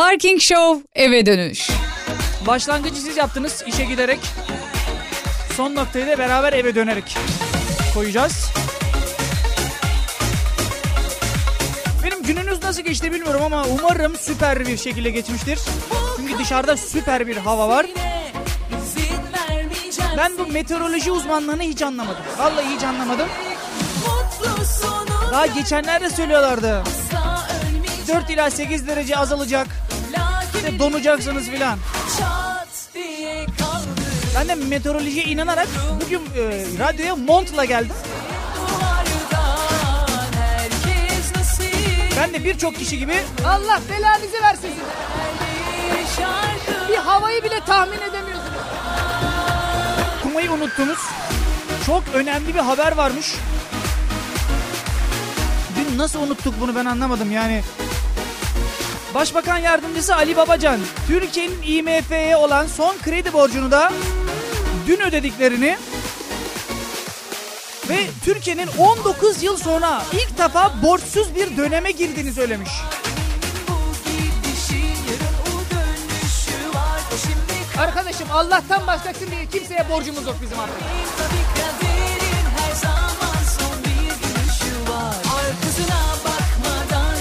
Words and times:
Parking 0.00 0.40
Show 0.40 0.82
eve 0.94 1.26
dönüş. 1.26 1.70
Başlangıcı 2.46 3.00
siz 3.00 3.16
yaptınız 3.16 3.64
işe 3.66 3.84
giderek. 3.84 4.18
Son 5.56 5.74
noktayı 5.74 6.06
da 6.06 6.18
beraber 6.18 6.52
eve 6.52 6.74
dönerek 6.74 7.16
koyacağız. 7.94 8.50
Benim 12.04 12.22
gününüz 12.22 12.62
nasıl 12.62 12.82
geçti 12.82 13.12
bilmiyorum 13.12 13.42
ama 13.44 13.66
umarım 13.66 14.16
süper 14.16 14.66
bir 14.66 14.76
şekilde 14.76 15.10
geçmiştir. 15.10 15.58
Çünkü 16.16 16.38
dışarıda 16.38 16.76
süper 16.76 17.26
bir 17.26 17.36
hava 17.36 17.68
var. 17.68 17.86
Ben 20.16 20.38
bu 20.38 20.46
meteoroloji 20.46 21.12
uzmanlığını 21.12 21.62
hiç 21.62 21.82
anlamadım. 21.82 22.22
Vallahi 22.38 22.76
hiç 22.76 22.82
anlamadım. 22.82 23.28
Daha 25.32 25.46
geçenlerde 25.46 26.10
söylüyorlardı. 26.10 26.82
4 28.08 28.30
ila 28.30 28.50
8 28.50 28.88
derece 28.88 29.16
azalacak. 29.16 29.66
İşte 30.70 30.78
donacaksınız 30.78 31.50
filan. 31.50 31.78
Ben 34.34 34.48
de 34.48 34.54
meteorolojiye 34.54 35.24
inanarak 35.24 35.68
bugün 36.04 36.20
e, 36.20 36.64
radyoya 36.78 37.16
montla 37.16 37.64
geldim. 37.64 37.94
Ben 42.20 42.32
de 42.34 42.44
birçok 42.44 42.76
kişi 42.76 42.98
gibi 42.98 43.14
Allah 43.46 43.80
belanızı 43.90 44.42
versin. 44.42 44.70
Bir 46.88 46.96
havayı 46.96 47.44
bile 47.44 47.60
tahmin 47.66 48.00
edemiyorsunuz. 48.00 48.60
Kumayı 50.22 50.52
unuttunuz. 50.52 50.98
Çok 51.86 52.02
önemli 52.14 52.54
bir 52.54 52.60
haber 52.60 52.92
varmış. 52.92 53.34
Dün 55.76 55.98
nasıl 55.98 56.22
unuttuk 56.22 56.54
bunu 56.60 56.74
ben 56.74 56.84
anlamadım 56.84 57.32
yani. 57.32 57.62
Başbakan 59.14 59.58
Yardımcısı 59.58 60.16
Ali 60.16 60.36
Babacan, 60.36 60.80
Türkiye'nin 61.06 61.62
IMF'ye 61.62 62.36
olan 62.36 62.66
son 62.66 62.98
kredi 62.98 63.32
borcunu 63.32 63.70
da 63.70 63.92
dün 64.86 65.00
ödediklerini 65.00 65.76
ve 67.88 68.06
Türkiye'nin 68.24 68.68
19 68.78 69.42
yıl 69.42 69.56
sonra 69.56 70.02
ilk 70.12 70.38
defa 70.38 70.82
borçsuz 70.82 71.34
bir 71.34 71.56
döneme 71.56 71.90
girdiğini 71.90 72.32
söylemiş. 72.32 72.70
Arkadaşım 77.78 78.28
Allah'tan 78.32 78.82
diye 79.30 79.46
kimseye 79.46 79.88
borcumuz 79.90 80.26
yok 80.26 80.36
bizim 80.42 80.60
artık. 80.60 81.89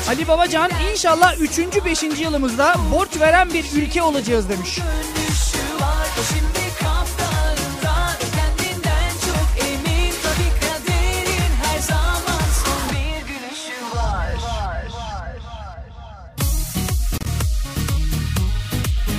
Ali 0.09 0.27
Babacan 0.27 0.71
inşallah 0.91 1.38
3. 1.39 1.59
5. 1.85 2.03
yılımızda 2.03 2.75
borç 2.91 3.19
veren 3.19 3.53
bir 3.53 3.65
ülke 3.75 4.02
olacağız 4.02 4.49
demiş. 4.49 4.79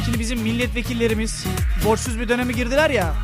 Şimdi 0.05 0.19
bizim 0.19 0.41
milletvekillerimiz 0.41 1.45
borçsuz 1.85 2.19
bir 2.19 2.29
döneme 2.29 2.53
girdiler 2.53 2.91
ya. 2.91 3.15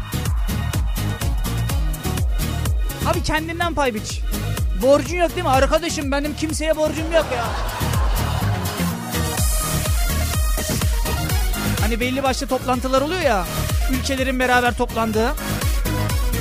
Abi 3.07 3.23
kendinden 3.23 3.75
pay 3.75 3.95
biç. 3.95 4.21
Borcun 4.83 5.17
yok 5.17 5.31
değil 5.31 5.43
mi? 5.43 5.51
Arkadaşım 5.51 6.13
benim 6.13 6.37
kimseye 6.37 6.77
borcum 6.77 7.13
yok 7.13 7.27
ya. 7.37 7.45
Hani 11.81 12.01
belli 12.01 12.23
başlı 12.23 12.47
toplantılar 12.47 13.03
oluyor 13.03 13.21
ya. 13.21 13.47
Ülkelerin 13.93 14.39
beraber 14.39 14.77
toplandığı. 14.77 15.35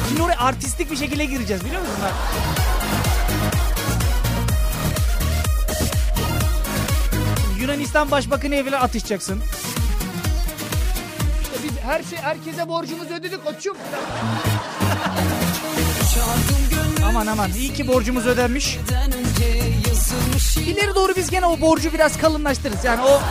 Şimdi 0.09 0.21
oraya 0.21 0.39
artistik 0.39 0.91
bir 0.91 0.95
şekilde 0.97 1.25
gireceğiz 1.25 1.65
biliyor 1.65 1.81
musun? 1.81 1.95
Bak. 2.03 2.13
Yunanistan 7.61 8.11
Başbakanı 8.11 8.55
evine 8.55 8.77
atışacaksın. 8.77 9.41
İşte 11.41 11.55
biz 11.63 11.71
her 11.83 12.03
şey 12.03 12.17
herkese 12.17 12.67
borcumuzu 12.67 13.13
ödedik 13.13 13.45
koçum. 13.45 13.77
Aman 17.05 17.27
aman 17.27 17.51
iyi 17.53 17.73
ki 17.73 17.87
borcumuz 17.87 18.27
ödenmiş. 18.27 18.77
İleri 20.67 20.95
doğru 20.95 21.15
biz 21.15 21.29
gene 21.29 21.45
o 21.45 21.61
borcu 21.61 21.93
biraz 21.93 22.17
kalınlaştırırız. 22.17 22.83
Yani 22.83 23.01
o 23.01 23.21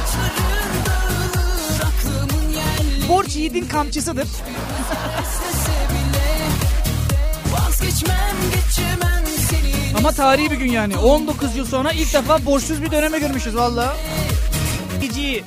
borç 3.08 3.36
yiğidin 3.36 3.68
kamçısıdır. 3.68 4.28
Ama 9.98 10.12
tarihi 10.12 10.50
bir 10.50 10.56
gün 10.56 10.72
yani. 10.72 10.96
19 10.96 11.56
yıl 11.56 11.66
sonra 11.66 11.92
ilk 11.92 12.14
defa 12.14 12.46
borçsuz 12.46 12.82
bir 12.82 12.90
döneme 12.90 13.18
görmüşüz 13.18 13.56
valla. 13.56 13.96
Geceyi 15.00 15.44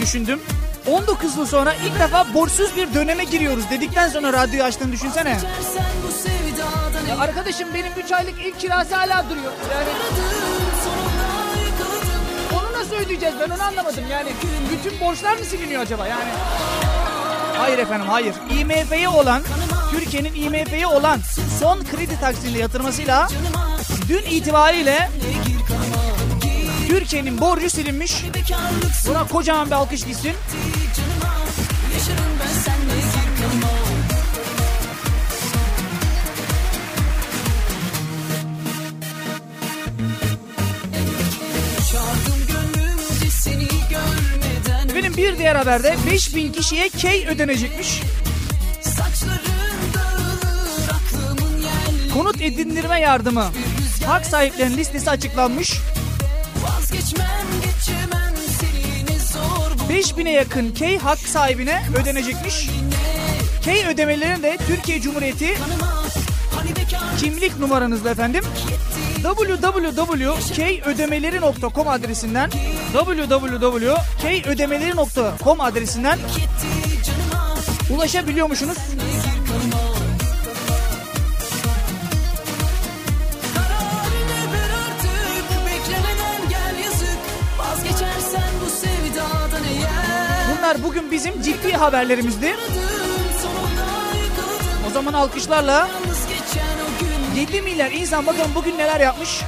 düşündüm. 0.00 0.40
19 0.86 1.36
yıl 1.36 1.46
sonra 1.46 1.74
ilk 1.74 2.00
defa 2.00 2.34
borçsuz 2.34 2.76
bir 2.76 2.94
döneme 2.94 3.24
giriyoruz 3.24 3.64
dedikten 3.70 4.08
sonra 4.08 4.32
radyoyu 4.32 4.62
açtığını 4.62 4.92
düşünsene. 4.92 5.38
Ya 7.08 7.18
arkadaşım 7.18 7.68
benim 7.74 7.92
3 8.04 8.12
aylık 8.12 8.34
ilk 8.46 8.60
kirası 8.60 8.94
hala 8.94 9.24
duruyor. 9.30 9.52
Yani 9.74 9.88
onu 12.52 12.72
nasıl 12.80 12.94
ödeyeceğiz 12.94 13.34
ben 13.40 13.50
onu 13.50 13.62
anlamadım 13.62 14.04
yani. 14.10 14.30
Bütün 14.72 15.00
borçlar 15.00 15.32
mı 15.36 15.44
siliniyor 15.44 15.82
acaba 15.82 16.06
yani? 16.06 16.30
Hayır 17.58 17.78
efendim 17.78 18.08
hayır. 18.08 18.34
IMF'ye 18.50 19.08
olan 19.08 19.42
Türkiye'nin 19.90 20.34
IMF'ye 20.34 20.86
olan 20.86 21.18
son 21.60 21.84
kredi 21.84 22.20
taksitini 22.20 22.58
yatırmasıyla 22.58 23.28
dün 24.08 24.22
itibariyle 24.22 25.10
Türkiye'nin 26.88 27.40
borcu 27.40 27.70
silinmiş. 27.70 28.24
Buna 29.08 29.26
kocaman 29.28 29.66
bir 29.66 29.72
alkış 29.72 30.04
gitsin. 30.04 30.32
Diğer 45.40 45.56
haberde 45.56 45.96
5000 46.10 46.52
kişiye 46.52 46.88
key 46.88 47.26
ödenecekmiş. 47.26 48.00
Konut 52.14 52.40
edindirme 52.40 53.00
yardımı. 53.00 53.50
Hak 54.06 54.26
sahiplerinin 54.26 54.76
listesi 54.76 55.10
açıklanmış. 55.10 55.72
5000'e 59.90 60.30
yakın 60.30 60.72
key 60.72 60.98
hak 60.98 61.18
sahibine 61.18 61.82
ödenecekmiş. 62.00 62.68
Key 63.62 63.86
ödemelerini 63.86 64.42
de 64.42 64.58
Türkiye 64.66 65.00
Cumhuriyeti 65.00 65.58
kimlik 67.18 67.58
numaranızla 67.58 68.10
efendim 68.10 68.44
www.keyödemeleri.com 69.22 71.88
adresinden 71.88 72.50
www.keyödemeleri.com 72.92 75.60
adresinden 75.60 76.18
ulaşabiliyormuşsunuz. 77.90 78.76
Bunlar 90.58 90.82
bugün 90.82 91.10
bizim 91.10 91.42
ciddi 91.42 91.72
haberlerimizdi. 91.72 92.56
O 94.88 94.90
zaman 94.92 95.12
alkışlarla 95.12 95.88
7 97.36 97.62
milyar 97.62 97.90
insan 97.90 98.26
bakalım 98.26 98.54
bugün 98.54 98.78
neler 98.78 99.00
yapmış. 99.00 99.40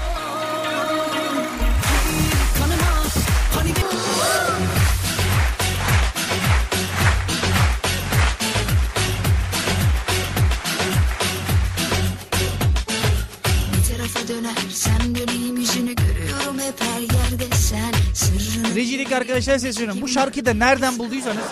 Rejilik 18.75 19.13
arkadaşlar 19.13 19.59
sesleniyorum. 19.59 20.03
Bu 20.03 20.09
şarkıyı 20.09 20.47
da 20.47 20.55
nereden 20.55 20.99
bulduysanız. 20.99 21.45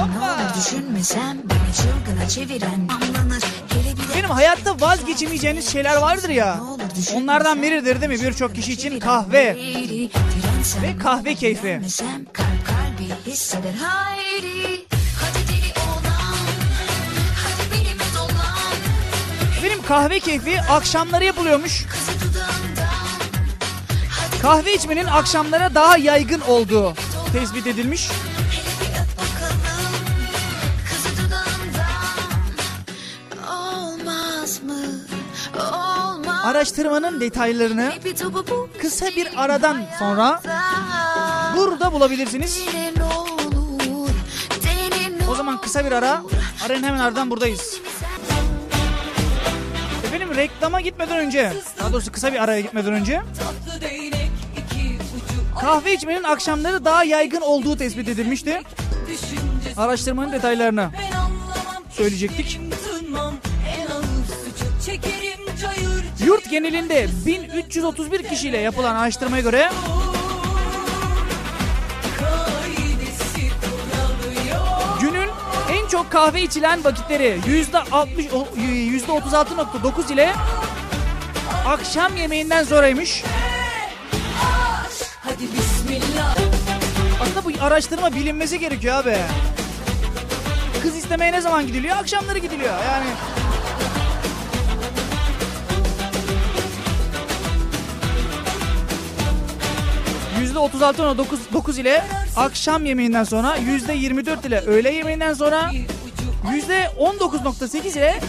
Olur 0.00 0.56
düşünmesem 0.58 1.38
beni 1.44 1.74
çılgına 1.74 2.28
çeviren 2.28 2.88
anlanır 2.88 3.42
Benim 4.16 4.30
hayatta 4.30 4.80
vazgeçemeyeceğiniz 4.80 5.72
şeyler 5.72 5.96
vardır 5.96 6.28
ya. 6.28 6.60
Onlardan 7.14 7.62
biridir 7.62 8.00
değil 8.00 8.20
mi 8.20 8.26
birçok 8.26 8.54
kişi 8.54 8.72
için 8.72 9.00
kahve 9.00 9.56
ve 10.82 10.98
kahve 11.02 11.34
keyfi. 11.34 11.80
Benim 19.64 19.82
kahve 19.82 20.20
keyfi 20.20 20.60
akşamları 20.60 21.24
yapılıyormuş. 21.24 21.84
Kahve 24.42 24.74
içmenin 24.74 25.06
akşamlara 25.06 25.74
daha 25.74 25.96
yaygın 25.96 26.40
olduğu 26.40 26.94
tespit 27.32 27.66
edilmiş. 27.66 28.08
Araştırmanın 36.46 37.20
detaylarını 37.20 37.92
kısa 38.80 39.06
bir 39.06 39.28
aradan 39.36 39.82
sonra 39.98 40.40
da 40.44 40.62
burada 41.56 41.92
bulabilirsiniz. 41.92 42.64
O 45.30 45.34
zaman 45.34 45.60
kısa 45.60 45.86
bir 45.86 45.92
ara. 45.92 46.22
Aranın 46.66 46.82
hemen 46.82 46.98
ardından 46.98 47.30
buradayız. 47.30 47.80
Efendim 50.04 50.36
reklama 50.36 50.80
gitmeden 50.80 51.18
önce, 51.18 51.52
daha 51.78 51.92
doğrusu 51.92 52.12
kısa 52.12 52.32
bir 52.32 52.42
araya 52.42 52.60
gitmeden 52.60 52.92
önce 52.92 53.22
kahve 55.60 55.94
içmenin 55.94 56.24
akşamları 56.24 56.84
daha 56.84 57.04
yaygın 57.04 57.40
olduğu 57.40 57.76
tespit 57.76 58.08
edilmişti. 58.08 58.62
Araştırmanın 59.76 60.32
detaylarını 60.32 60.90
söyleyecektik. 61.90 62.60
Yurt 66.26 66.50
genelinde 66.50 67.06
1331 67.26 68.22
kişiyle 68.28 68.56
yapılan 68.58 68.94
araştırmaya 68.94 69.42
göre 69.42 69.70
günün 75.00 75.28
en 75.70 75.88
çok 75.88 76.10
kahve 76.12 76.42
içilen 76.42 76.84
vakitleri 76.84 77.38
%60 77.46 78.30
o- 78.32 78.48
%36.9 78.56 80.12
ile 80.12 80.32
akşam 81.66 82.16
yemeğinden 82.16 82.64
sonraymış. 82.64 83.24
Hadi 85.24 85.42
bismillah. 85.42 86.36
Aslında 87.22 87.44
bu 87.44 87.64
araştırma 87.64 88.14
bilinmesi 88.14 88.58
gerekiyor 88.58 88.94
abi. 88.94 89.16
Kız 90.82 90.96
istemeye 90.96 91.32
ne 91.32 91.40
zaman 91.40 91.66
gidiliyor? 91.66 91.96
Akşamları 91.96 92.38
gidiliyor 92.38 92.74
yani. 92.84 93.06
%36.9 100.56 101.80
ile 101.80 102.04
akşam 102.36 102.84
yemeğinden 102.84 103.24
sonra 103.24 103.56
%24 103.58 104.46
ile 104.46 104.60
öğle 104.60 104.90
yemeğinden 104.90 105.34
sonra 105.34 105.70
%19.8 106.44 107.98
ile 107.98 108.20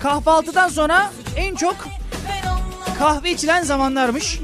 kahvaltıdan 0.00 0.68
sonra 0.68 1.10
en 1.36 1.54
çok 1.54 1.76
kahve 2.98 3.30
içilen 3.30 3.62
zamanlarmış. 3.62 4.40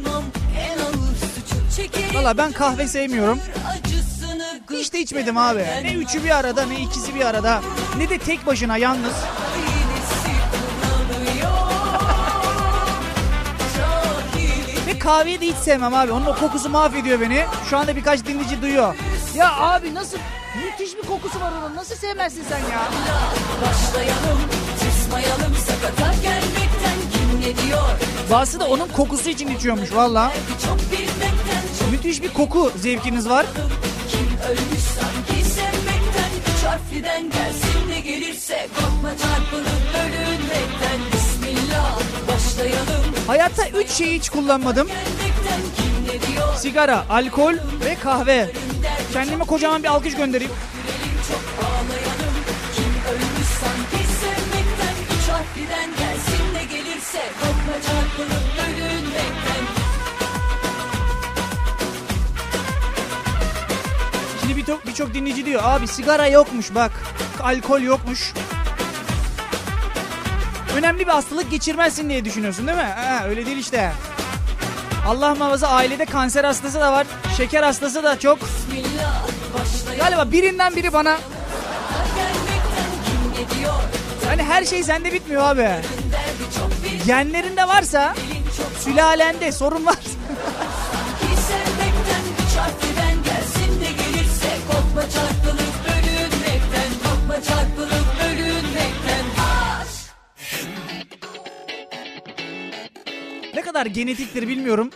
Valla 2.14 2.38
ben 2.38 2.52
kahve 2.52 2.88
sevmiyorum. 2.88 3.40
Hiç 4.70 4.92
de 4.92 5.00
içmedim 5.00 5.36
abi. 5.38 5.66
Ne 5.82 5.92
üçü 5.92 6.24
bir 6.24 6.30
arada 6.30 6.66
ne 6.66 6.80
ikisi 6.80 7.14
bir 7.14 7.24
arada. 7.24 7.62
Ne 7.98 8.08
de 8.08 8.18
tek 8.18 8.46
başına 8.46 8.76
yalnız. 8.76 9.12
Kahveyi 15.04 15.40
de 15.40 15.46
hiç 15.46 15.56
sevmem 15.56 15.94
abi. 15.94 16.12
Onun 16.12 16.26
o 16.26 16.34
kokusu 16.36 16.68
mahvediyor 16.70 17.20
beni. 17.20 17.44
Şu 17.70 17.78
anda 17.78 17.96
birkaç 17.96 18.26
dinleyici 18.26 18.62
duyuyor. 18.62 18.94
Ya 19.34 19.56
abi 19.56 19.94
nasıl 19.94 20.18
müthiş 20.64 20.96
bir 20.96 21.02
kokusu 21.08 21.40
var 21.40 21.52
onun. 21.60 21.76
Nasıl 21.76 21.94
sevmezsin 21.96 22.44
sen 22.48 22.58
ya? 22.58 22.88
Başlayalım 23.62 24.40
tırsmayalım 24.80 25.54
sakata 25.66 26.12
gelmekten 26.22 26.98
kim 27.12 27.40
ne 27.40 27.66
diyor 27.66 27.82
Bazısı 28.30 28.60
da 28.60 28.66
onun 28.68 28.88
kokusu 28.88 29.28
için 29.28 29.48
içiyormuş 29.48 29.92
valla. 29.94 30.32
Müthiş 31.90 32.22
bir 32.22 32.32
koku 32.32 32.72
zevkiniz 32.76 33.28
var. 33.28 33.46
kim 34.08 34.38
ölmüş 34.48 34.82
sanki 34.82 35.44
sevmekten 35.50 36.30
üç 36.56 36.64
harfliden 36.64 37.22
gelsin 37.30 37.88
de 37.88 38.00
gelirse 38.00 38.68
korkma 38.80 39.10
çarpılıp 39.10 39.94
başlayalım 39.94 41.13
Hayatta 43.26 43.68
üç 43.68 43.90
şeyi 43.90 44.18
hiç 44.18 44.28
kullanmadım. 44.28 44.88
Sigara, 46.56 47.04
alkol 47.10 47.54
ve 47.84 47.94
kahve. 48.02 48.50
Kendime 49.12 49.44
kocaman 49.44 49.82
bir 49.82 49.88
alkış 49.88 50.16
göndereyim. 50.16 50.52
Şimdi 64.40 64.56
birçok 64.56 64.86
birçok 64.86 65.14
dinleyici 65.14 65.46
diyor 65.46 65.62
abi 65.64 65.88
sigara 65.88 66.26
yokmuş 66.28 66.74
bak. 66.74 66.92
Alkol 67.42 67.80
yokmuş. 67.80 68.32
Önemli 70.76 70.98
bir 71.00 71.12
hastalık 71.12 71.50
geçirmezsin 71.50 72.08
diye 72.08 72.24
düşünüyorsun 72.24 72.66
değil 72.66 72.78
mi? 72.78 72.84
Ha, 72.84 73.24
öyle 73.28 73.46
değil 73.46 73.58
işte. 73.58 73.92
Allah 75.08 75.34
muhafaza 75.34 75.68
ailede 75.68 76.04
kanser 76.04 76.44
hastası 76.44 76.80
da 76.80 76.92
var. 76.92 77.06
Şeker 77.36 77.62
hastası 77.62 78.02
da 78.02 78.18
çok. 78.18 78.38
Galiba 79.98 80.32
birinden 80.32 80.76
biri 80.76 80.92
bana. 80.92 81.18
Hani 84.28 84.42
her 84.42 84.64
şey 84.64 84.82
sende 84.82 85.12
bitmiyor 85.12 85.42
abi. 85.42 85.68
Genlerinde 87.06 87.68
varsa, 87.68 88.14
sülalende 88.80 89.52
sorun 89.52 89.86
var. 89.86 89.98
Kadar 103.84 103.94
genetiktir 103.94 104.48
bilmiyorum. 104.48 104.90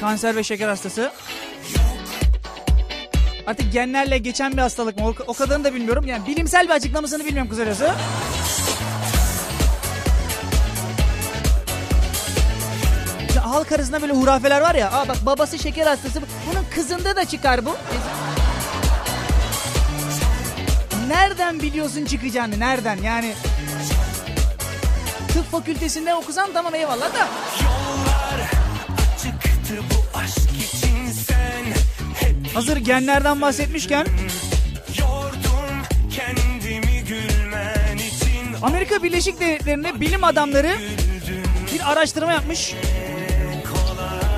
Kanser 0.00 0.36
ve 0.36 0.44
şeker 0.44 0.68
hastası. 0.68 1.12
Artık 3.46 3.72
genlerle 3.72 4.18
geçen 4.18 4.52
bir 4.52 4.58
hastalık 4.58 4.98
mı? 4.98 5.14
O, 5.26 5.32
kadarını 5.32 5.64
da 5.64 5.74
bilmiyorum. 5.74 6.06
Yani 6.06 6.26
bilimsel 6.26 6.64
bir 6.64 6.72
açıklamasını 6.72 7.24
bilmiyorum 7.24 7.50
kısacası. 7.50 7.90
Halk 13.42 13.72
arasında 13.72 14.02
böyle 14.02 14.12
hurafeler 14.12 14.60
var 14.60 14.74
ya. 14.74 14.92
Aa 14.92 15.08
bak 15.08 15.16
babası 15.26 15.58
şeker 15.58 15.86
hastası. 15.86 16.20
Bunun 16.50 16.64
kızında 16.74 17.16
da 17.16 17.24
çıkar 17.24 17.66
bu. 17.66 17.76
Nereden 21.08 21.60
biliyorsun 21.60 22.04
çıkacağını? 22.04 22.60
Nereden? 22.60 22.96
Yani 22.96 23.34
tıp 25.38 25.50
fakültesinde 25.50 26.14
okusan 26.14 26.52
tamam 26.52 26.74
eyvallah 26.74 27.14
da. 27.14 27.28
Çıktı 29.22 29.74
bu 29.90 30.18
aşk 30.18 30.38
için 30.38 31.12
sen 31.26 31.64
Hep 32.14 32.54
Hazır 32.54 32.76
genlerden 32.76 33.40
bahsetmişken 33.40 34.06
Amerika 38.62 39.02
Birleşik 39.02 39.40
Devletleri'nde 39.40 40.00
bilim 40.00 40.24
adamları 40.24 40.72
bir 41.74 41.92
araştırma 41.92 42.32
yapmış. 42.32 42.74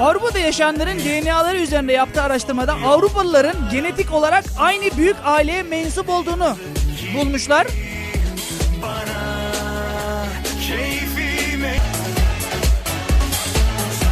Avrupa'da 0.01 0.39
yaşayanların 0.39 0.99
DNA'ları 0.99 1.59
üzerinde 1.59 1.93
yaptığı 1.93 2.23
araştırmada 2.23 2.73
Avrupalıların 2.73 3.71
genetik 3.71 4.13
olarak 4.13 4.45
aynı 4.59 4.97
büyük 4.97 5.17
aileye 5.25 5.63
mensup 5.63 6.09
olduğunu 6.09 6.57
bulmuşlar. 7.17 7.67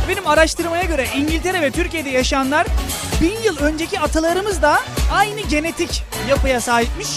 Benim 0.08 0.26
araştırmaya 0.26 0.84
göre 0.84 1.06
İngiltere 1.16 1.62
ve 1.62 1.70
Türkiye'de 1.70 2.10
yaşayanlar 2.10 2.66
bin 3.20 3.42
yıl 3.44 3.58
önceki 3.58 4.00
atalarımız 4.00 4.62
da 4.62 4.78
aynı 5.12 5.40
genetik 5.40 6.02
yapıya 6.28 6.60
sahipmiş. 6.60 7.08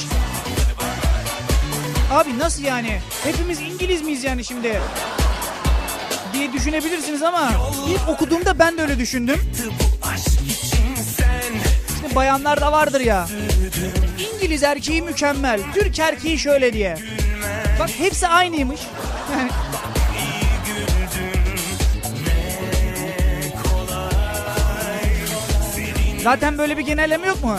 Abi 2.12 2.39
nasıl 2.39 2.63
yani? 2.63 3.01
Hepimiz 3.24 3.62
İngiliz 3.62 4.01
miyiz 4.01 4.24
yani 4.24 4.45
şimdi? 4.45 4.81
diye 6.33 6.53
düşünebilirsiniz 6.53 7.24
ama 7.24 7.51
ilk 7.88 8.10
okuduğumda 8.10 8.60
ben 8.60 8.77
de 8.77 8.81
öyle 8.81 9.00
düşündüm. 9.00 9.41
İşte 11.95 12.15
bayanlar 12.15 12.62
da 12.62 12.71
vardır 12.71 13.01
ya. 13.01 13.27
İngiliz 14.36 14.63
erkeği 14.63 15.01
mükemmel, 15.01 15.60
Türk 15.74 16.00
erkeği 16.00 16.39
şöyle 16.39 16.74
diye. 16.74 16.98
Bak 17.79 17.89
hepsi 17.98 18.27
aynıymış. 18.27 18.81
Yani 19.38 19.50
Zaten 26.23 26.57
böyle 26.57 26.77
bir 26.77 26.85
genelleme 26.85 27.27
yok 27.27 27.43
mu? 27.43 27.57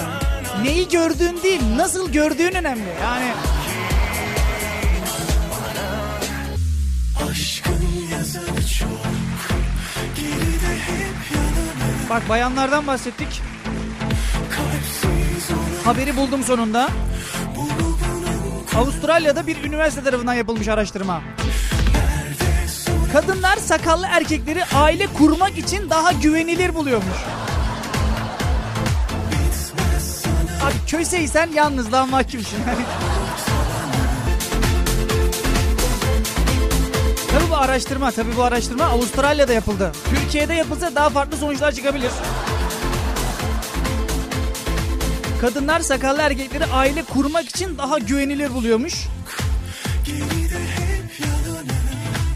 Neyi 0.63 0.89
gördüğün 0.89 1.43
değil, 1.43 1.61
nasıl 1.77 2.13
gördüğün 2.13 2.55
önemli. 2.55 2.89
Yani 3.03 3.33
Bak 12.11 12.29
bayanlardan 12.29 12.87
bahsettik. 12.87 13.43
Haberi 15.85 16.17
buldum 16.17 16.43
sonunda. 16.43 16.89
Avustralya'da 18.77 19.47
bir 19.47 19.65
üniversite 19.65 20.05
tarafından 20.05 20.35
yapılmış 20.35 20.69
araştırma. 20.69 21.23
Kadınlar 23.13 23.57
sakallı 23.57 24.07
erkekleri 24.07 24.65
aile 24.65 25.07
kurmak 25.07 25.59
için 25.59 25.91
daha 25.91 26.13
güvenilir 26.13 26.75
buluyormuş. 26.75 27.19
Köseysen 30.93 31.51
yalnızlığa 31.53 32.07
mahkumsun. 32.07 32.59
Yani. 32.69 32.85
Tabii 37.31 37.51
bu 37.51 37.57
araştırma, 37.57 38.11
tabii 38.11 38.37
bu 38.37 38.43
araştırma 38.43 38.85
Avustralya'da 38.85 39.53
yapıldı. 39.53 39.93
Türkiye'de 40.11 40.55
yapılsa 40.55 40.95
daha 40.95 41.11
farklı 41.11 41.37
sonuçlar 41.37 41.73
çıkabilir. 41.73 42.11
Kadınlar 45.41 45.81
sakallı 45.81 46.23
erkekleri 46.23 46.67
aile 46.67 47.03
kurmak 47.03 47.49
için 47.49 47.79
daha 47.79 47.99
güvenilir 47.99 48.55
buluyormuş. 48.55 48.95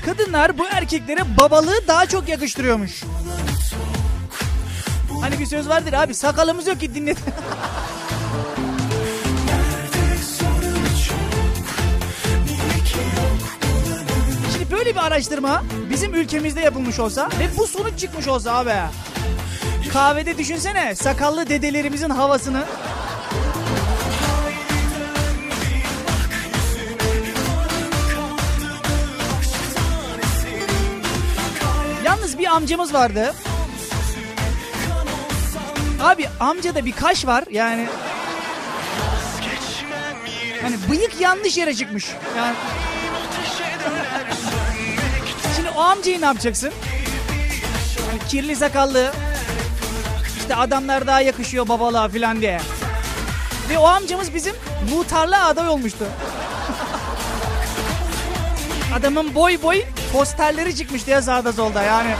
Kadınlar 0.04 0.58
bu 0.58 0.66
erkeklere 0.66 1.38
babalığı 1.38 1.88
daha 1.88 2.06
çok 2.06 2.28
yakıştırıyormuş. 2.28 3.02
Hani 5.20 5.38
bir 5.38 5.46
söz 5.46 5.68
vardır 5.68 5.92
abi 5.92 6.14
sakalımız 6.14 6.66
yok 6.66 6.80
ki 6.80 6.94
dinlet. 6.94 7.18
böyle 14.86 14.98
bir 14.98 15.04
araştırma 15.04 15.64
bizim 15.90 16.14
ülkemizde 16.14 16.60
yapılmış 16.60 16.98
olsa 16.98 17.28
ve 17.38 17.58
bu 17.58 17.66
sonuç 17.66 17.98
çıkmış 17.98 18.28
olsa 18.28 18.52
abi. 18.52 18.74
Kahvede 19.92 20.38
düşünsene 20.38 20.94
sakallı 20.94 21.48
dedelerimizin 21.48 22.10
havasını. 22.10 22.64
Yalnız 32.04 32.38
bir 32.38 32.46
amcamız 32.46 32.94
vardı. 32.94 33.34
Abi 36.02 36.28
amcada 36.40 36.84
bir 36.84 36.92
kaş 36.92 37.26
var 37.26 37.44
yani. 37.50 37.86
Hani 40.62 40.76
bıyık 40.90 41.20
yanlış 41.20 41.56
yere 41.56 41.74
çıkmış. 41.74 42.06
Yani 42.36 42.54
o 45.76 45.80
amcayı 45.80 46.20
ne 46.20 46.24
yapacaksın? 46.24 46.72
Yani 48.08 48.28
kirli 48.28 48.56
sakallı. 48.56 49.12
İşte 50.38 50.56
adamlar 50.56 51.06
daha 51.06 51.20
yakışıyor 51.20 51.68
babalığa 51.68 52.08
falan 52.08 52.40
diye. 52.40 52.60
Ve 53.70 53.78
o 53.78 53.86
amcamız 53.86 54.34
bizim 54.34 54.54
muhtarlığa 54.90 55.46
aday 55.46 55.68
olmuştu. 55.68 56.04
Adamın 58.98 59.34
boy 59.34 59.62
boy 59.62 59.82
posterleri 60.12 60.76
çıkmıştı 60.76 61.10
ya 61.10 61.22
sağda 61.22 61.52
solda 61.52 61.82
yani. 61.82 62.14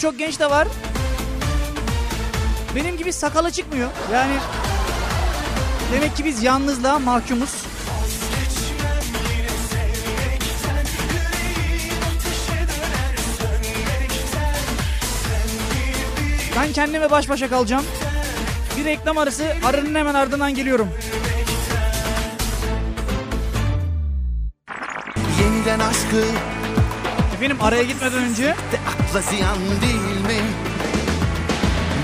Şimdi 0.00 0.12
birçok 0.12 0.18
genç 0.18 0.40
de 0.40 0.50
var. 0.50 0.68
Benim 2.74 2.96
gibi 2.96 3.12
sakala 3.12 3.50
çıkmıyor. 3.50 3.90
Yani 4.12 4.32
demek 5.92 6.16
ki 6.16 6.24
biz 6.24 6.42
yalnızlığa 6.42 6.98
mahkumuz. 6.98 7.50
Ben 16.56 16.72
kendime 16.72 17.10
baş 17.10 17.28
başa 17.28 17.48
kalacağım. 17.48 17.84
Bir 18.76 18.84
reklam 18.84 19.18
arası 19.18 19.44
arının 19.64 19.94
hemen 19.94 20.14
ardından 20.14 20.54
geliyorum. 20.54 20.88
Yeniden 25.40 25.78
aşkı 25.78 26.24
Efendim 27.38 27.56
araya 27.60 27.82
gitmeden 27.82 28.22
önce 28.24 28.42
de 28.44 28.78
akla 28.88 29.20
ziyan 29.20 29.58
değil 29.80 29.94
mi? 30.20 30.42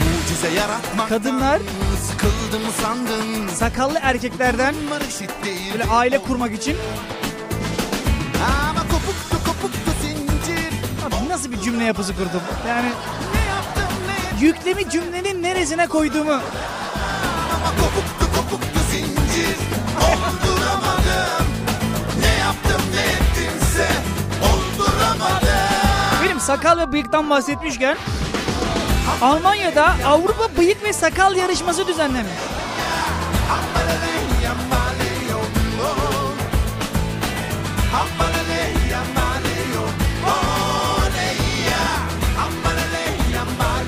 Mucize 0.04 0.48
Kadınlar- 1.08 1.60
Sıkıldım 2.10 2.62
mı 2.66 2.72
sandın. 2.82 3.48
sakallı 3.48 3.98
erkeklerden 4.02 4.74
böyle 5.72 5.84
aile 5.84 6.18
kurmak 6.18 6.52
için. 6.54 6.76
Ama 8.70 8.80
kopuktu 8.80 9.36
kopuktu 9.46 9.90
zincir. 10.02 10.72
Abi 11.06 11.28
nasıl 11.28 11.52
bir 11.52 11.60
cümle 11.60 11.84
yapısı 11.84 12.12
kurdum? 12.12 12.40
Yani 12.68 12.88
Ne 13.34 13.44
yaptım 13.50 13.98
ne 14.40 14.46
yüklemi 14.46 14.90
cümlenin 14.90 15.42
neresine 15.42 15.86
koyduğumu. 15.86 16.32
Ama 16.32 17.70
kopuktu 17.80 18.40
kopuktu 18.40 18.78
zincir 18.90 19.56
sakal 26.44 26.78
ve 26.78 26.92
bıyıktan 26.92 27.30
bahsetmişken 27.30 27.96
Almanya'da 29.22 29.94
Avrupa 30.06 30.56
Bıyık 30.58 30.84
ve 30.84 30.92
Sakal 30.92 31.36
Yarışması 31.36 31.86
düzenlenmiş. 31.86 32.32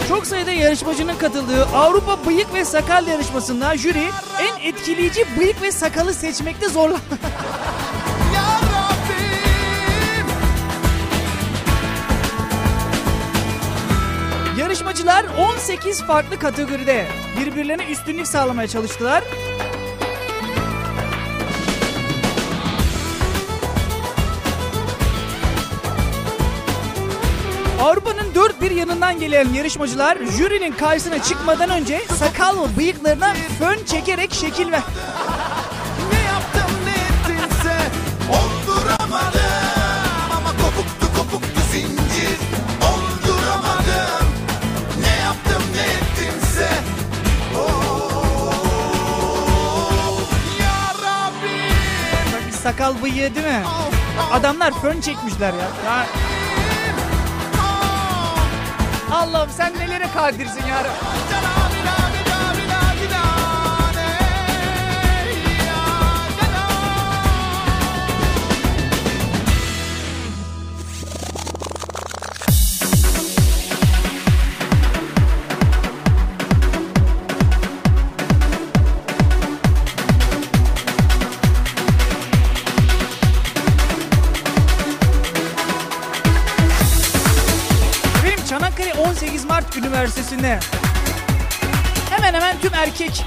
Çok 0.08 0.26
sayıda 0.26 0.50
yarışmacının 0.50 1.16
katıldığı 1.16 1.64
Avrupa 1.64 2.26
Bıyık 2.26 2.54
ve 2.54 2.64
Sakal 2.64 3.06
Yarışması'nda 3.06 3.76
jüri 3.76 4.04
en 4.40 4.68
etkileyici 4.68 5.26
bıyık 5.38 5.62
ve 5.62 5.72
sakalı 5.72 6.14
seçmekte 6.14 6.68
zorlandı. 6.68 7.00
Yarışmacılar 14.96 15.38
18 15.38 16.02
farklı 16.02 16.38
kategoride 16.38 17.06
birbirlerine 17.40 17.90
üstünlük 17.90 18.26
sağlamaya 18.26 18.68
çalıştılar. 18.68 19.24
Avrupa'nın 27.80 28.34
dört 28.34 28.60
bir 28.60 28.70
yanından 28.70 29.20
gelen 29.20 29.48
yarışmacılar 29.48 30.18
jürinin 30.38 30.72
karşısına 30.72 31.22
çıkmadan 31.22 31.70
önce 31.70 32.00
sakal 32.18 32.56
ve 32.56 32.76
bıyıklarına 32.76 33.34
fön 33.58 33.84
çekerek 33.84 34.34
şekil 34.34 34.72
ver. 34.72 34.82
Sakal 52.76 53.02
bıyığı 53.02 53.35
değil 53.35 53.47
mi? 53.47 53.62
Adamlar 54.33 54.73
fön 54.80 55.00
çekmişler 55.00 55.52
ya. 55.52 55.68
ya 55.85 56.06
Allah'ım 59.12 59.50
sen 59.50 59.75
nelere 59.78 60.09
kadirsin 60.14 60.66
ya. 60.66 60.83
Üniversitesi'nde 90.37 90.59
hemen 92.11 92.35
hemen 92.35 92.61
tüm 92.61 92.75
erkek 92.75 93.25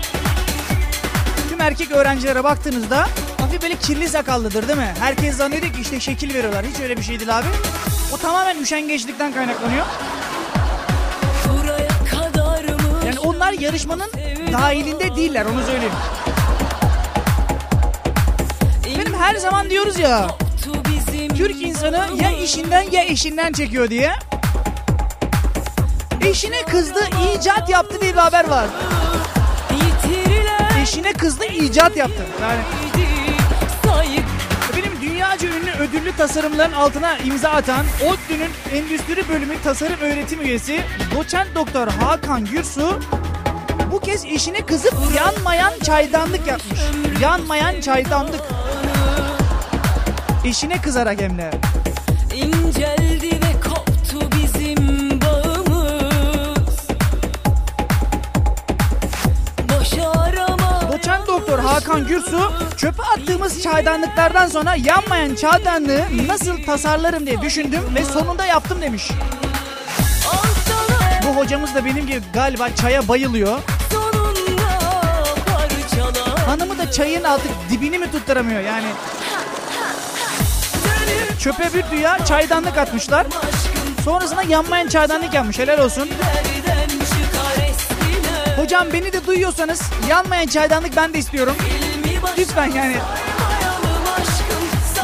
tüm 1.49 1.61
erkek 1.61 1.91
öğrencilere 1.91 2.43
baktığınızda 2.43 3.07
hafif 3.37 3.61
böyle 3.61 3.75
kirli 3.75 4.09
sakallıdır 4.09 4.67
değil 4.67 4.79
mi? 4.79 4.93
Herkes 4.99 5.37
zannediyor 5.37 5.73
ki 5.73 5.81
işte 5.81 5.99
şekil 5.99 6.33
veriyorlar. 6.33 6.65
Hiç 6.65 6.79
öyle 6.79 6.97
bir 6.97 7.03
şey 7.03 7.19
değil 7.19 7.37
abi. 7.37 7.47
O 8.13 8.17
tamamen 8.17 8.61
üşengeçlikten 8.61 9.33
kaynaklanıyor. 9.33 9.85
Yani 13.05 13.19
onlar 13.19 13.51
yarışmanın 13.51 14.11
dahilinde 14.53 15.15
değiller 15.15 15.45
onu 15.45 15.63
söyleyeyim. 15.63 15.93
Benim 18.85 19.13
her 19.13 19.35
zaman 19.35 19.69
diyoruz 19.69 19.99
ya 19.99 20.27
Türk 21.37 21.61
insanı 21.61 22.07
ya 22.21 22.31
işinden 22.31 22.91
ya 22.91 23.03
eşinden 23.03 23.53
çekiyor 23.53 23.89
diye. 23.89 24.28
Eşine 26.21 26.65
kızdı 26.65 26.99
icat 27.35 27.69
yaptı 27.69 28.01
diye 28.01 28.13
bir 28.13 28.19
haber 28.19 28.47
var. 28.49 28.65
Eşine 30.81 31.13
kızdı 31.13 31.45
icat 31.45 31.97
yaptı. 31.97 32.25
Yani 32.41 32.59
benim 34.77 35.01
dünyaca 35.01 35.47
ünlü 35.47 35.71
ödüllü 35.71 36.15
tasarımların 36.17 36.73
altına 36.73 37.17
imza 37.17 37.49
atan 37.49 37.85
ODTÜ'nün 38.07 38.49
Endüstri 38.73 39.29
Bölümü 39.29 39.61
Tasarım 39.63 39.99
Öğretim 40.01 40.41
Üyesi 40.41 40.81
doçent 41.15 41.55
doktor 41.55 41.87
Hakan 41.87 42.45
Gürsu 42.45 42.99
bu 43.91 43.99
kez 43.99 44.25
eşine 44.25 44.65
kızıp 44.65 44.93
yanmayan 45.17 45.73
çaydanlık 45.83 46.47
yapmış. 46.47 46.79
Yanmayan 47.21 47.81
çaydanlık. 47.81 48.41
Eşine 50.45 50.81
kızarak 50.81 51.21
hem 51.21 51.37
de. 51.37 51.51
inceldi 52.35 53.28
Hakan 61.99 62.07
Gürsu 62.07 62.51
çöpe 62.77 63.03
attığımız 63.03 63.63
çaydanlıklardan 63.63 64.47
sonra 64.47 64.75
yanmayan 64.75 65.35
çaydanlığı 65.35 66.01
nasıl 66.27 66.63
tasarlarım 66.63 67.25
diye 67.25 67.41
düşündüm 67.41 67.81
ve 67.95 68.05
sonunda 68.05 68.45
yaptım 68.45 68.81
demiş. 68.81 69.09
Bu 71.23 71.35
hocamız 71.35 71.75
da 71.75 71.85
benim 71.85 72.07
gibi 72.07 72.21
galiba 72.33 72.69
çaya 72.75 73.07
bayılıyor. 73.07 73.59
Hanımı 76.45 76.77
da 76.77 76.91
çayın 76.91 77.23
artık 77.23 77.51
dibini 77.69 77.99
mi 77.99 78.11
tutturamıyor 78.11 78.61
yani. 78.61 78.87
Çöpe 81.39 81.73
bir 81.73 81.83
dünya 81.91 82.25
çaydanlık 82.25 82.77
atmışlar. 82.77 83.27
Sonrasında 84.03 84.43
yanmayan 84.43 84.87
çaydanlık 84.87 85.33
yapmış 85.33 85.59
helal 85.59 85.79
olsun. 85.85 86.09
Hocam 88.69 88.93
beni 88.93 89.13
de 89.13 89.25
duyuyorsanız 89.25 89.81
yanmayan 90.09 90.47
çaydanlık 90.47 90.95
ben 90.95 91.13
de 91.13 91.19
istiyorum. 91.19 91.55
Lütfen 92.37 92.71
yani 92.71 92.95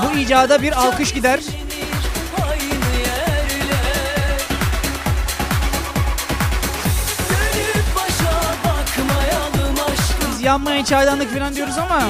bu 0.03 0.17
icada 0.17 0.61
bir 0.61 0.71
alkış 0.71 1.13
gider. 1.13 1.39
Biz 10.31 10.41
yanmayan 10.41 10.83
çaydanlık 10.83 11.33
falan 11.33 11.55
diyoruz 11.55 11.77
ama 11.77 12.03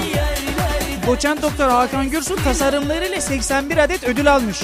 doçent 1.06 1.42
doktor 1.42 1.68
Hakan 1.68 2.10
Gürsu 2.10 2.44
tasarımlarıyla 2.44 3.20
81 3.20 3.76
adet 3.76 4.04
ödül 4.04 4.32
almış. 4.32 4.62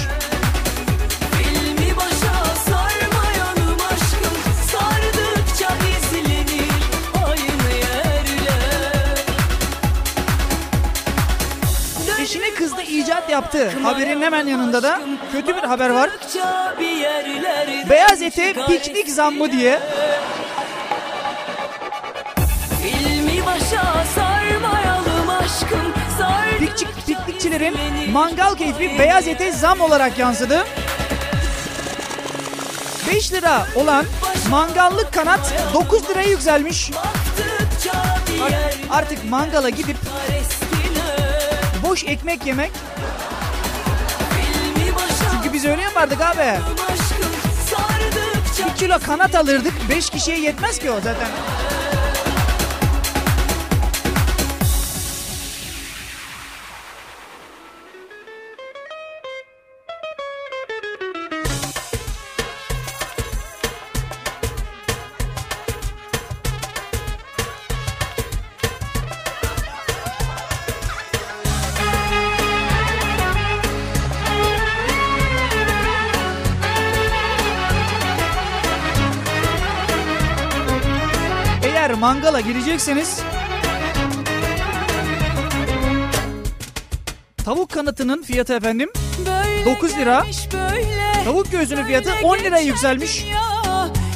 Yaptı. 13.33 13.71
Haberin 13.83 14.21
hemen 14.21 14.47
yanında 14.47 14.83
da 14.83 15.01
kötü 15.31 15.55
bir 15.57 15.63
haber 15.63 15.89
var. 15.89 16.09
Beyaz 17.89 18.21
ete 18.21 18.53
piknik 18.53 19.09
zammı 19.09 19.51
diye 19.51 19.79
İlmi 22.85 23.45
başa 23.45 24.05
sarmayalım 24.15 25.29
aşkım 25.29 25.93
Sardıkça 26.17 26.87
piknik, 26.87 27.17
piknikçilerin 27.17 27.75
mangal 28.11 28.55
keyfi 28.55 28.99
beyaz 28.99 29.27
ete 29.27 29.51
zam 29.51 29.81
olarak 29.81 30.19
yansıdı. 30.19 30.65
5 33.07 33.33
lira 33.33 33.67
olan 33.75 34.05
mangallık 34.49 35.13
kanat 35.13 35.53
9 35.73 36.09
liraya 36.09 36.29
yükselmiş. 36.29 36.91
Artık 38.91 39.29
mangala 39.29 39.69
gidip 39.69 39.97
boş 41.87 42.03
ekmek 42.03 42.45
yemek. 42.45 42.71
Biz 45.63 45.69
öyle 45.69 45.81
yapardık 45.81 46.21
abi. 46.21 46.59
1 48.67 48.75
kilo 48.75 48.99
kanat 48.99 49.35
alırdık 49.35 49.73
5 49.89 50.09
kişiye 50.09 50.39
yetmez 50.39 50.79
ki 50.79 50.91
o 50.91 50.95
zaten. 50.95 51.27
Mangala 82.03 82.41
girecekseniz 82.41 83.19
tavuk 87.45 87.69
kanatının 87.71 88.23
fiyatı 88.23 88.53
efendim 88.53 88.89
Böyle 89.25 89.65
9 89.75 89.97
lira. 89.97 90.19
gelmiş 90.19 90.37
böyle 90.53 91.23
Tavuk 91.25 91.51
göğsünün 91.51 91.83
fiyatı 91.83 92.09
10 92.23 92.37
liraya 92.37 92.63
yükselmiş. 92.63 93.25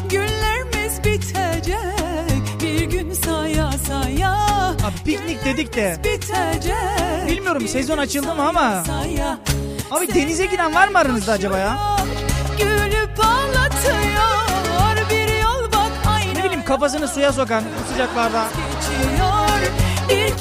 Günlerimiz 0.10 1.00
bitecek 1.04 2.62
bir 2.62 2.82
gün 2.82 3.14
saya 3.14 3.72
saya 3.72 4.34
Abi 4.72 5.04
piknik 5.06 5.46
dedik 5.46 5.76
de 5.76 5.98
bitecek. 6.04 7.28
bilmiyorum 7.28 7.68
sezon 7.68 7.98
açıldı 7.98 8.36
mı 8.36 8.48
ama 8.48 8.84
Saya, 8.88 9.40
abi 9.92 10.14
denize 10.14 10.46
giden 10.46 10.76
var 10.76 10.88
mı 10.88 10.98
aranızda 10.98 11.32
acaba 11.32 11.58
ya? 11.58 11.98
Gülüp 12.60 13.20
ağlatıyor 13.20 14.47
kafasını 16.68 17.08
suya 17.08 17.34
sokan 17.34 17.64
bu 17.64 17.92
sıcaklarda. 17.92 18.48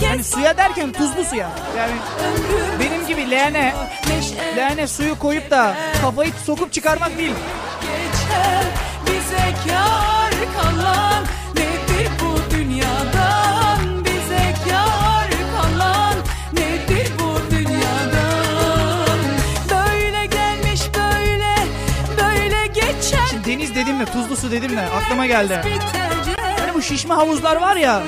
Hani 0.08 0.24
suya 0.24 0.56
derken 0.56 0.92
tuzlu 0.92 1.24
suya. 1.24 1.50
Yani 1.78 1.92
benim 2.80 3.06
gibi 3.06 3.30
leğene, 3.30 3.74
leğene 4.56 4.86
suyu 4.86 5.18
koyup 5.18 5.50
da 5.50 5.74
kafayı 6.02 6.32
sokup 6.46 6.72
çıkarmak 6.72 7.18
değil. 7.18 7.34
geçer 7.80 8.64
bize 9.06 9.54
kar 9.68 10.32
kalan 10.62 11.24
deniz 23.46 23.74
dedim 23.74 24.00
de 24.00 24.04
tuzlu 24.04 24.36
su 24.36 24.50
dedim 24.50 24.76
de 24.76 24.80
aklıma 24.80 25.26
geldi. 25.26 25.60
Hani 26.60 26.74
bu 26.74 26.82
şişme 26.82 27.14
havuzlar 27.14 27.56
var 27.56 27.76
ya 27.76 28.02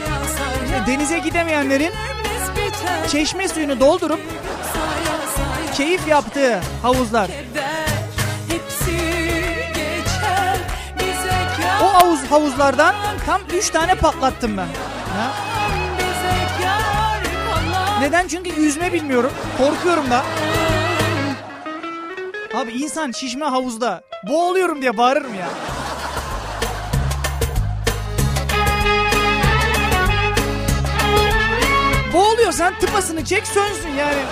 saya 0.69 0.87
denize 0.87 1.19
gidemeyenlerin 1.19 1.93
çeşme 3.09 3.49
suyunu 3.49 3.81
doldurup 3.81 4.21
keyif 5.75 6.09
yaptığı 6.09 6.61
havuzlar. 6.83 7.31
O 11.83 11.95
havuz 11.95 12.21
havuzlardan 12.31 12.95
tam 13.27 13.41
3 13.55 13.71
tane 13.71 13.95
patlattım 13.95 14.57
ben. 14.57 14.67
Ha? 15.19 15.33
Neden? 18.01 18.29
Çünkü 18.29 18.61
yüzme 18.61 18.93
bilmiyorum. 18.93 19.33
Korkuyorum 19.59 20.11
da. 20.11 20.25
Abi 22.59 22.73
insan 22.73 23.11
şişme 23.11 23.45
havuzda 23.45 24.03
boğuluyorum 24.29 24.83
diye 24.83 24.97
bağırır 24.97 25.25
mı 25.25 25.37
ya? 25.37 25.49
Boğuluyorsan 32.13 32.75
tıpasını 32.81 33.25
çek 33.25 33.47
sönsün 33.47 33.89
yani. 33.89 34.23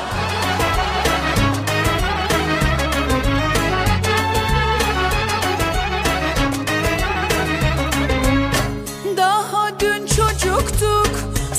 Daha 9.16 9.80
dün 9.80 10.06
çocuktuk, 10.06 11.10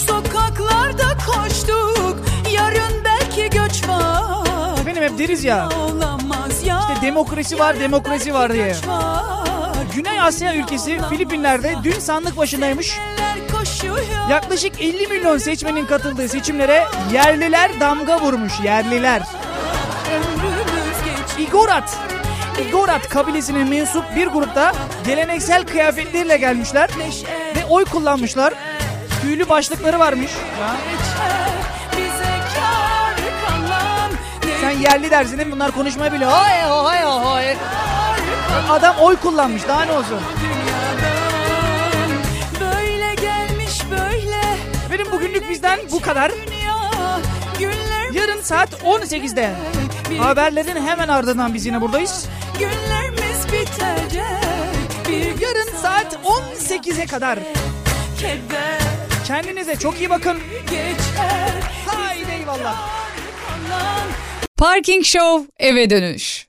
sokaklarda 0.08 1.18
koştuk. 1.26 2.18
Yarın 2.52 3.04
belki 3.06 3.50
göç 3.50 3.88
var. 3.88 4.78
Benim 4.86 5.04
hep 5.04 5.20
deriz 5.20 5.44
ya. 5.44 5.70
Demokrasi 7.02 7.60
var, 7.60 7.80
demokrasi 7.80 8.34
var 8.34 8.54
diye. 8.54 8.76
Güney 9.96 10.22
Asya 10.22 10.56
ülkesi 10.56 11.00
Filipinler'de 11.10 11.76
dün 11.84 12.00
sandık 12.00 12.38
başındaymış. 12.38 12.98
Yaklaşık 14.30 14.82
50 14.82 15.08
milyon 15.08 15.38
seçmenin 15.38 15.86
katıldığı 15.86 16.30
seçimlere 16.30 16.86
yerliler 17.14 17.80
damga 17.80 18.22
vurmuş. 18.22 18.54
Yerliler. 18.64 19.22
Igorat. 21.38 21.98
Igorat 22.68 23.10
kabilesine 23.10 23.64
mensup 23.64 24.16
bir 24.16 24.28
grupta 24.28 24.74
geleneksel 25.06 25.68
kıyafetleriyle 25.68 26.38
gelmişler 26.38 26.90
ve 27.56 27.66
oy 27.70 27.86
kullanmışlar. 27.86 28.54
Tüylü 29.22 29.50
başlıkları 29.50 30.00
varmış. 30.00 30.32
Ya. 30.62 31.47
Yerli 34.80 35.12
dersin 35.12 35.38
değil 35.38 35.48
mi? 35.48 35.54
Bunlar 35.54 35.72
konuşmayı 35.72 36.14
biliyor. 36.14 36.32
Hay 36.32 36.62
hay 36.62 37.02
hay. 37.04 37.56
Adam 38.70 38.96
oy 38.98 39.16
kullanmış. 39.16 39.68
Daha 39.68 39.86
ne 39.86 39.92
olsun? 39.92 40.20
Böyle 42.60 43.16
gelmiş 43.16 43.82
böyle. 43.92 44.42
Benim 44.92 45.12
bugünlük 45.12 45.50
bizden 45.50 45.80
bu 45.92 46.02
kadar. 46.02 46.32
Yarın 48.14 48.42
saat 48.42 48.74
18'de 48.74 49.52
haberlerin 50.20 50.88
hemen 50.88 51.08
ardından 51.08 51.54
biz 51.54 51.66
yine 51.66 51.82
buradayız. 51.82 52.26
Günlerimiz 52.60 53.46
bitecek 53.46 54.24
Yarın 55.42 55.78
saat 55.82 56.18
18'e 56.26 57.06
kadar 57.06 57.40
kendinize 59.28 59.76
çok 59.76 60.00
iyi 60.00 60.10
bakın. 60.10 60.38
Haydi 61.88 62.32
eyvallah. 62.32 63.07
Parking 64.58 65.04
Show 65.06 65.48
eve 65.60 65.90
dönüş. 65.90 66.47